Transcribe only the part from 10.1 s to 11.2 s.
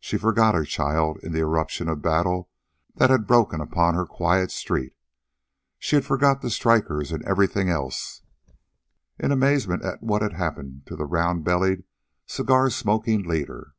had happened to the